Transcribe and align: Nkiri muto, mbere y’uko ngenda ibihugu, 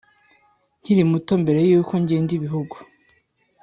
Nkiri 0.79 1.03
muto, 1.11 1.33
mbere 1.43 1.59
y’uko 1.69 1.93
ngenda 2.01 2.31
ibihugu, 2.37 2.75